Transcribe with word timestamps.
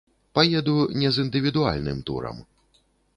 Паеду 0.37 0.77
не 1.01 1.11
з 1.17 1.25
індывідуальным 1.25 1.99
турам. 2.09 2.41